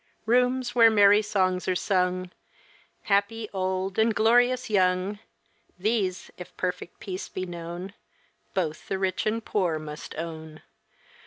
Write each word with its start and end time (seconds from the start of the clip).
Rooms 0.25 0.73
where 0.73 0.89
merry 0.89 1.21
songs 1.21 1.67
are 1.67 1.75
sung, 1.75 2.31
Happy 3.03 3.47
old 3.53 3.99
and 3.99 4.15
glorious 4.15 4.67
young; 4.67 5.19
These, 5.77 6.31
if 6.37 6.57
perfect 6.57 6.99
peace 6.99 7.29
be 7.29 7.45
known, 7.45 7.93
Both 8.55 8.87
the 8.87 8.97
rich 8.97 9.27
and 9.27 9.45
poor 9.45 9.77
must 9.77 10.15
own. 10.17 10.63